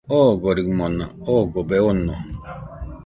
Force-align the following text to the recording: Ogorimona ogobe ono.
Ogorimona 0.19 1.05
ogobe 1.35 1.77
ono. 1.91 2.15